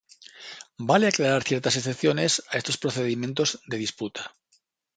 Vale 0.89 1.05
aclarar 1.07 1.43
ciertas 1.43 1.77
excepciones 1.77 2.41
a 2.49 2.57
estos 2.57 2.79
procedimientos 2.79 3.61
de 3.67 3.77
disputa. 3.77 4.35